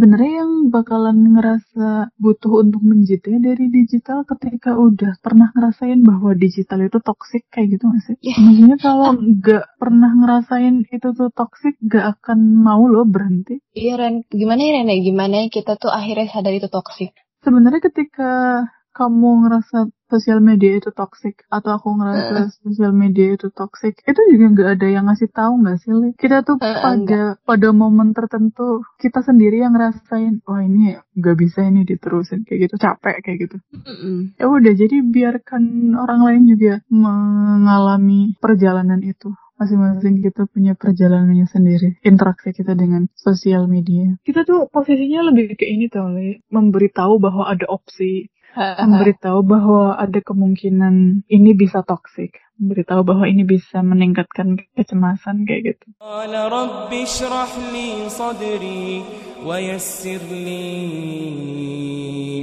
[0.00, 6.88] sebenarnya yang bakalan ngerasa butuh untuk menjeda dari digital ketika udah pernah ngerasain bahwa digital
[6.88, 8.16] itu toxic kayak gitu gak sih?
[8.24, 8.40] Yeah.
[8.40, 13.60] Maksudnya kalau nggak pernah ngerasain itu tuh toxic, gak akan mau loh berhenti.
[13.76, 14.88] Iya Ren, gimana ya Ren?
[15.04, 17.12] Gimana ya kita tuh akhirnya sadar itu toksik?
[17.44, 24.02] Sebenarnya ketika kamu ngerasa sosial media itu toxic atau aku ngerasa sosial media itu toxic
[24.02, 26.10] itu juga nggak ada yang ngasih tahu nggak sih Li?
[26.18, 31.64] kita tuh Uh, pada pada momen tertentu kita sendiri yang ngerasain wah ini nggak bisa
[31.64, 33.56] ini diterusin kayak gitu capek kayak gitu.
[33.72, 34.36] Mm-mm.
[34.36, 39.32] ya udah jadi biarkan orang lain juga mengalami perjalanan itu.
[39.60, 44.16] Masing-masing kita punya perjalanannya sendiri interaksi kita dengan sosial media.
[44.24, 46.40] Kita tuh posisinya lebih ke ini tau Li.
[46.48, 53.83] Memberitahu bahwa ada opsi memberitahu bahwa ada kemungkinan ini bisa toksik memberitahu bahwa ini bisa
[53.83, 59.03] meningkatkan kecemasan kayak gitu قال رب اشرح لي صدري
[59.43, 60.63] ويسر لي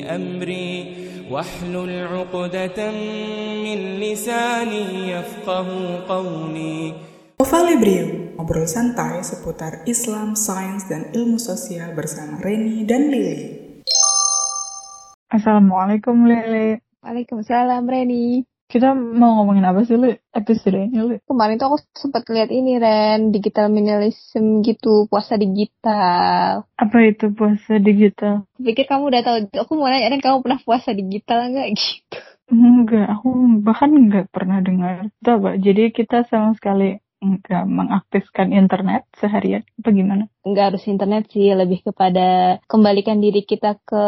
[0.05, 0.73] أمري
[1.33, 2.79] واحلل عقدة
[3.65, 4.85] من لساني
[5.17, 5.69] يفقه
[6.05, 6.81] قولي
[7.43, 13.66] Ova Librium, ngobrol santai seputar Islam, sains, dan ilmu sosial bersama Reni dan Lili.
[15.28, 16.80] Assalamualaikum Lele.
[17.04, 18.48] Waalaikumsalam Reni.
[18.68, 22.76] kita mau ngomongin apa sih Li episode ini Li Kemarin tuh aku sempat lihat ini
[22.80, 26.68] Ren, digital minimalism gitu, puasa digital.
[26.76, 28.44] apa itu puasa digital?
[28.60, 31.68] Pikir kamu udah tahu, aku mau nanya Ren, kamu pernah puasa digital nggak?
[31.76, 32.18] Gitu?
[32.48, 33.28] enggak aku
[33.60, 35.12] bahkan enggak pernah dengar.
[35.12, 41.28] Itu apa jadi kita sama sekali enggak mengaktifkan internet seharian apa gimana Nggak harus internet
[41.28, 44.04] sih, lebih kepada kembalikan diri kita ke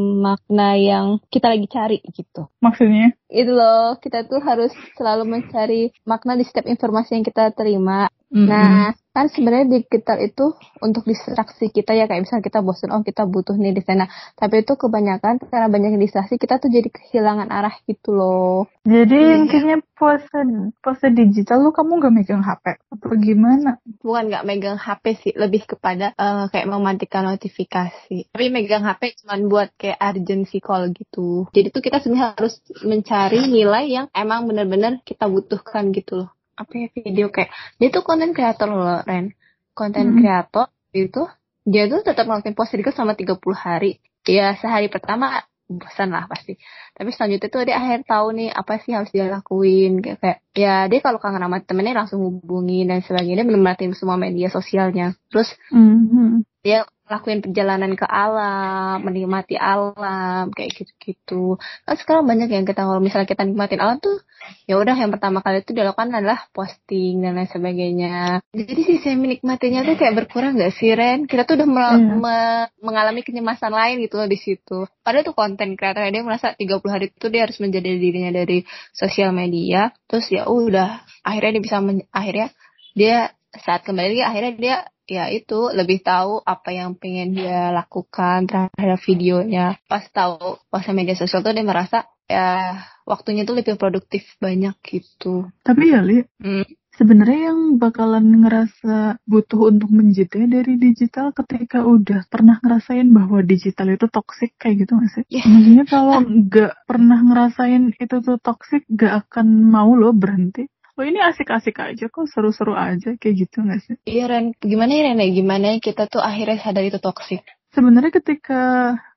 [0.00, 2.48] makna yang kita lagi cari gitu.
[2.64, 8.08] maksudnya Itu loh, kita tuh harus selalu mencari makna di setiap informasi yang kita terima.
[8.32, 13.28] Nah, kan sebenarnya digital itu untuk distraksi kita ya kayak misalnya kita bosan, oh kita
[13.28, 14.08] butuh nih di sana.
[14.40, 18.64] Tapi itu kebanyakan karena banyak distraksi kita tuh jadi kehilangan arah gitu loh.
[18.88, 19.36] jadi Iya.
[19.44, 20.42] intinya puasa
[20.80, 23.70] puasa digital lu kamu nggak megang HP apa gimana
[24.02, 28.32] Bukan nggak megang HP sih, lebih kepada eh, kayak mematikan notifikasi.
[28.32, 31.46] Tapi megang HP cuma buat kayak urgency call gitu.
[31.52, 36.32] Jadi tuh kita sebenarnya harus mencari nilai yang emang benar-benar kita butuhkan gitu loh.
[36.52, 39.32] Apa ya video kayak dia tuh konten kreator loh Ren.
[39.72, 40.18] Konten Mhm.
[40.20, 41.24] kreator itu
[41.64, 44.02] dia tuh tetap ngelakuin puasa digital selama 30 hari.
[44.28, 45.42] Ya sehari pertama
[45.72, 46.60] bosan lah pasti.
[46.92, 50.74] Tapi selanjutnya tuh dia akhir tahu nih apa sih harus dia lakuin kayak, kayak ya
[50.92, 55.16] dia kalau kangen sama temennya langsung hubungi dan sebagainya dia menikmatin semua media sosialnya.
[55.32, 56.44] Terus Mhm.
[56.60, 61.58] dia lakuin perjalanan ke alam, menikmati alam kayak gitu-gitu.
[61.84, 64.22] Kan sekarang banyak yang kita kalau misalnya kita nikmatin alam tuh
[64.66, 68.42] ya udah yang pertama kali itu dilakukan adalah posting dan lain sebagainya.
[68.54, 71.26] Jadi sisi menikmatinya tuh kayak berkurang gak sih Ren?
[71.26, 71.98] Kita tuh udah Iya.
[72.18, 74.86] me- mengalami kenyemasan lain gitu loh di situ.
[75.02, 78.62] Padahal tuh konten kreator dia merasa 30 hari itu dia harus menjadi dirinya dari
[78.94, 79.90] sosial media.
[80.10, 82.50] Terus ya udah akhirnya dia bisa men- akhirnya
[82.94, 84.76] dia saat kembali akhirnya dia
[85.06, 91.18] ya itu lebih tahu apa yang pengen dia lakukan terhadap videonya pas tahu puasa media
[91.18, 96.66] sosial tuh dia merasa ya waktunya tuh lebih produktif banyak gitu tapi ya Li Hmm.
[96.98, 103.94] sebenarnya yang bakalan ngerasa butuh untuk menjeda dari digital ketika udah pernah ngerasain bahwa digital
[103.94, 105.24] itu toxic kayak gitu gak sih?
[105.30, 105.44] Iya.
[105.46, 110.66] Maksudnya kalau nggak pernah ngerasain itu tuh toxic gak akan mau loh berhenti.
[110.98, 113.96] Oh ini asik-asik aja kok seru-seru aja kayak gitu gak sih?
[114.04, 114.52] iya Ren.
[114.60, 115.24] Gimana ya Ren?
[115.32, 117.42] Gimana ya kita tuh akhirnya sadar itu toksik
[117.72, 118.60] Sebenarnya ketika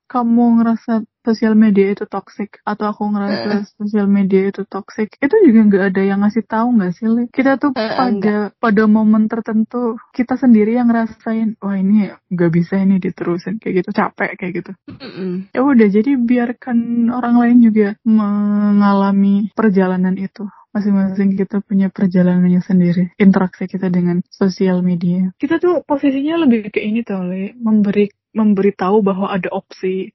[0.06, 5.60] kamu ngerasa sosial media itu toxic atau aku ngerasa sosial media itu toxic itu juga
[5.66, 7.24] nggak ada yang ngasih tahu nggak sih Li?
[7.34, 12.78] kita tuh Eh, pada pada momen tertentu kita sendiri yang ngerasain wah ini nggak bisa
[12.78, 14.72] ini diterusin kayak gitu capek kayak gitu.
[14.86, 15.50] Mm-mm.
[15.50, 23.16] ya udah jadi biarkan orang lain juga mengalami perjalanan itu masing-masing kita punya perjalanannya sendiri
[23.16, 25.32] interaksi kita dengan sosial media.
[25.40, 30.12] Kita tuh posisinya lebih ke ini tau Li memberi memberitahu bahwa ada opsi.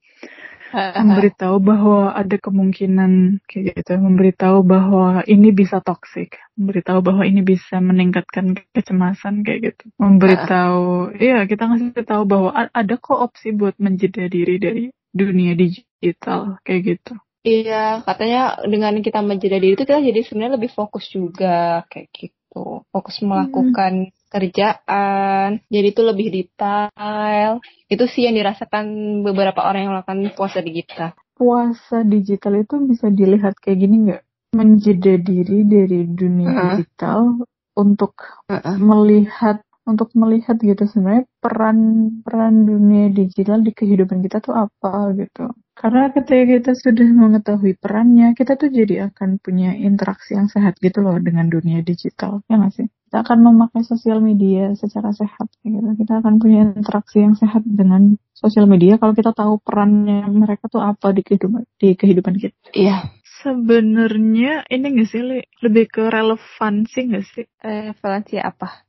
[0.72, 3.92] Memberitahu bahwa ada kemungkinan kayak gitu.
[3.98, 9.92] Memberitahu bahwa ini bisa toksik memberitahu bahwa ini bisa meningkatkan kecemasan kayak gitu.
[9.98, 16.62] Memberitahu iya kita ngasih tahu bahwa ada kok opsi buat menjeda diri dari dunia digital
[16.63, 21.82] kayak gitu Iya, katanya dengan kita menjeda diri itu kita jadi sebenarnya lebih fokus juga
[21.90, 22.86] kayak gitu.
[22.94, 27.58] Fokus melakukan kerjaan, jadi itu lebih detail.
[27.90, 28.86] Itu sih yang dirasakan
[29.26, 31.18] beberapa orang yang melakukan puasa digital.
[31.42, 34.24] puasa digital itu bisa dilihat kayak gini nggak
[34.54, 36.62] menjeda diri dari dunia Heeh.
[36.78, 37.42] digital
[37.74, 38.14] untuk
[38.46, 38.78] Heeh.
[38.78, 41.78] melihat untuk melihat gitu sebenarnya peran
[42.22, 45.50] peran dunia digital di kehidupan kita tuh apa gitu.
[45.81, 51.01] Karena ketika kita sudah mengetahui perannya, kita tuh jadi akan punya interaksi yang sehat gitu
[51.01, 52.86] loh dengan dunia digital, ya nggak sih?
[53.10, 55.81] Kita akan memakai sosial media secara sehat, gitu.
[55.98, 60.86] Kita akan punya interaksi yang sehat dengan sosial media kalau kita tahu perannya mereka tuh
[60.86, 62.57] apa di kehidupan di kehidupan kita.
[62.77, 63.10] Iya.
[63.42, 65.42] Sebenarnya ini nggak sih Li?
[65.66, 67.45] lebih ke relevansi nggak sih?
[67.57, 68.86] Relevansi apa?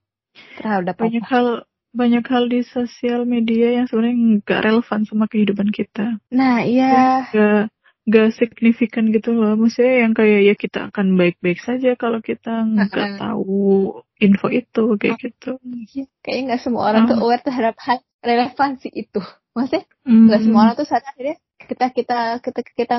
[0.61, 1.33] Terhadap Banyak apa?
[1.33, 1.47] hal
[1.93, 6.17] banyak hal di sosial media yang sebenarnya nggak relevan sama kehidupan kita.
[6.33, 7.29] Nah, iya.
[7.31, 7.63] Nggak
[8.03, 9.55] nggak signifikan gitu loh.
[9.55, 15.17] Maksudnya yang kayak ya kita akan baik-baik saja kalau kita nggak tahu info itu kayak
[15.21, 15.61] gitu.
[15.63, 17.23] Iya, Kayaknya nggak semua orang tuh Ah.
[17.23, 19.21] aware terhadap hal relevansi itu.
[19.55, 20.27] Maksudnya Hmm.
[20.27, 22.97] nggak semua orang tuh sadar akhirnya kita kita kita kita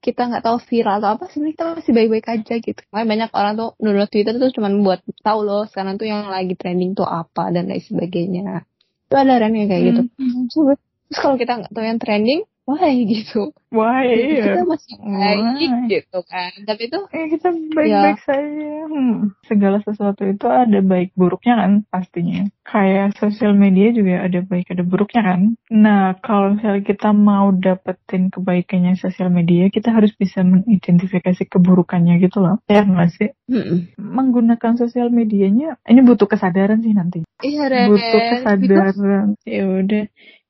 [0.00, 2.80] kita nggak tahu viral atau apa sebenarnya kita masih baik-baik aja gitu.
[2.94, 6.54] Makanya banyak orang tuh download Twitter tuh cuma buat tahu loh sekarang tuh yang lagi
[6.54, 8.62] trending tuh apa dan lain sebagainya.
[9.06, 10.02] Itu ada yang kayak gitu.
[10.18, 10.46] Hmm.
[10.50, 13.54] Terus terus kalau kita nggak tahu yang trending, why gitu?
[13.74, 14.62] Wah Kita iya.
[14.62, 15.90] masih baik Why?
[15.90, 16.50] gitu kan.
[16.64, 18.74] Tapi itu Eh kita baik-baik saja.
[18.86, 19.34] Hmm.
[19.44, 22.46] Segala sesuatu itu ada baik buruknya kan pastinya.
[22.62, 25.40] Kayak sosial media juga ada baik ada buruknya kan.
[25.70, 32.38] Nah kalau misalnya kita mau dapetin kebaikannya sosial media, kita harus bisa mengidentifikasi keburukannya gitu
[32.42, 32.62] loh.
[32.70, 33.30] Ya nggak sih?
[33.50, 33.98] Mm-mm.
[33.98, 37.26] Menggunakan sosial medianya, ini butuh kesadaran sih nanti.
[37.42, 37.90] Iya.
[37.90, 39.26] Butuh Because kesadaran.
[39.44, 40.04] Ya udah.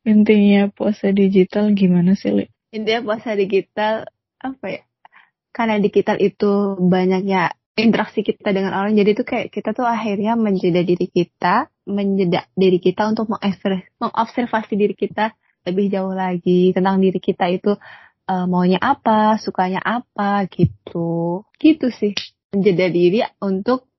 [0.06, 2.47] Intinya puasa digital gimana sih, Li?
[2.76, 4.05] intinya puasa digital
[4.37, 4.82] apa ya
[5.56, 10.85] karena digital itu banyaknya interaksi kita dengan orang jadi tuh kayak kita tuh akhirnya menjeda
[10.85, 15.32] diri kita menjeda diri kita untuk mengobserv- mengobservasi diri kita
[15.64, 17.75] lebih jauh lagi tentang diri kita itu
[18.29, 21.43] eh, maunya apa sukanya apa gitu.
[21.59, 22.14] Gitu sih
[22.55, 23.91] menjeda diri untuk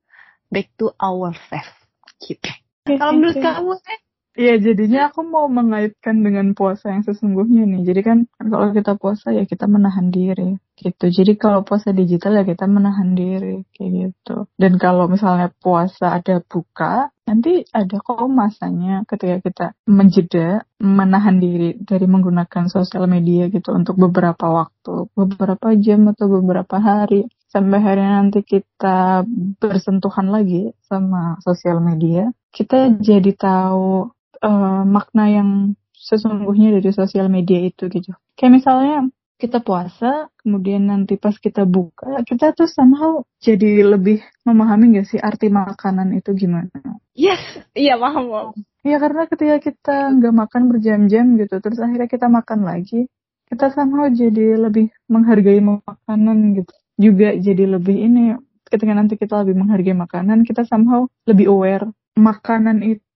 [0.47, 1.75] back to ourselves
[2.23, 2.49] gitu.
[2.87, 3.99] Kalau menurut kamu eh,
[4.37, 7.81] Iya, jadinya aku mau mengaitkan dengan puasa yang sesungguhnya nih.
[7.89, 11.09] Jadi kan kalau kita puasa ya kita menahan diri gitu.
[11.09, 14.45] Jadi kalau puasa digital ya kita menahan diri kayak gitu.
[14.53, 21.73] Dan kalau misalnya puasa ada buka, nanti ada kok masanya ketika kita menjeda, menahan diri
[21.81, 27.25] dari menggunakan sosial media gitu untuk beberapa waktu, beberapa jam atau beberapa hari.
[27.49, 29.25] Sampai akhirnya nanti kita
[29.57, 35.49] bersentuhan lagi sama sosial media, kita jadi tahu eh, makna yang
[35.97, 38.13] sesungguhnya dari sosial media itu gitu.
[38.37, 38.97] Kayak misalnya
[39.37, 45.21] kita puasa, kemudian nanti pas kita buka, kita tuh somehow jadi lebih memahami gak sih
[45.21, 46.73] arti makanan itu gimana.
[47.13, 47.41] yes
[47.77, 48.49] iya paham paham
[48.87, 53.11] Ya karena ketika kita nggak makan berjam-jam gitu, terus akhirnya kita makan lagi,
[53.51, 56.71] kita somehow jadi lebih menghargai makanan gitu.
[56.95, 62.79] Juga jadi lebih ini, ketika nanti kita lebih menghargai makanan, kita somehow lebih aware makanan
[62.81, 63.06] itu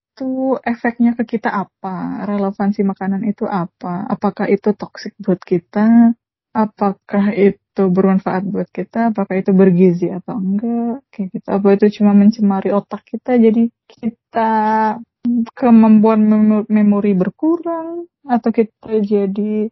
[0.65, 6.15] efeknya ke kita apa, relevansi makanan itu apa, apakah itu toksik buat kita,
[6.51, 12.11] apakah itu bermanfaat buat kita, apakah itu bergizi atau enggak, kayak gitu, apa itu cuma
[12.17, 14.51] mencemari otak kita, jadi kita
[15.53, 18.09] kemampuan memo- memori berkurang?
[18.25, 19.69] Atau kita jadi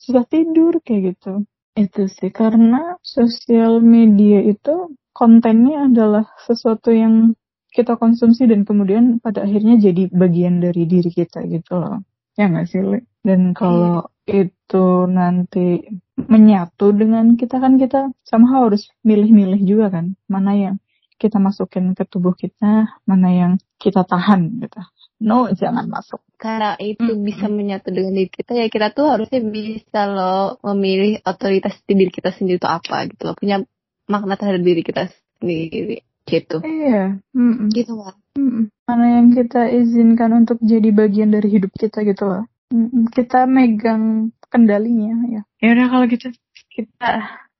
[0.00, 0.80] susah tidur?
[0.84, 1.32] Kayak gitu.
[1.76, 2.30] Itu sih.
[2.32, 7.36] Karena sosial media itu kontennya adalah sesuatu yang
[7.70, 12.02] kita konsumsi dan kemudian pada akhirnya jadi bagian dari diri kita gitu loh.
[12.38, 13.00] Ya nggak sih, Li?
[13.22, 15.82] Dan kalau itu nanti
[16.16, 20.14] menyatu dengan kita kan kita somehow harus milih-milih juga kan.
[20.26, 20.76] Mana yang
[21.20, 24.80] kita masukin ke tubuh kita, mana yang kita tahan gitu.
[25.20, 26.24] No, jangan masuk.
[26.40, 27.28] karena itu Mm-mm.
[27.28, 32.08] bisa menyatu dengan diri kita ya kita tuh harusnya bisa loh memilih otoritas di diri
[32.08, 33.60] kita sendiri itu apa gitu loh punya
[34.08, 37.20] makna terhadap diri kita sendiri gitu Iya.
[37.32, 38.68] mm-mm, gitu lah mm-mm.
[38.84, 42.44] Mana yang kita izinkan untuk jadi bagian dari hidup kita gitu loh.
[42.70, 45.42] Mm-mm, Kita megang kendalinya ya.
[45.62, 46.26] Ya udah kalau gitu
[46.70, 47.10] kita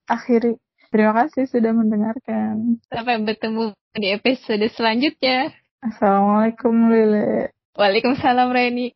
[0.06, 0.58] akhiri.
[0.90, 2.82] Terima kasih sudah mendengarkan.
[2.90, 7.54] sampai bertemu di episode selanjutnya Assalamualaikum Lele.
[7.78, 8.90] Waalaikumsalam Reni